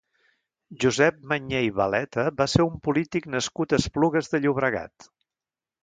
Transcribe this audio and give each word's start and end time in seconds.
Josep 0.83 1.19
Mañé 1.33 1.61
i 1.67 1.69
Baleta 1.81 2.25
va 2.41 2.49
ser 2.55 2.65
un 2.71 2.81
polític 2.89 3.31
nascut 3.37 3.77
a 3.79 3.83
Esplugues 3.85 4.33
de 4.35 4.43
Llobregat. 4.47 5.13